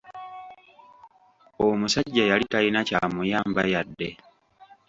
Omusajja 1.67 2.23
yali 2.31 2.45
talina 2.51 2.79
kyamuyamba 2.87 3.61
yadde. 3.71 4.09